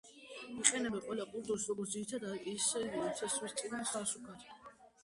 [0.61, 2.85] იყენებენ ყველა კულტურის როგორც ძირითად, ისე
[3.21, 4.51] თესვისწინა სასუქად.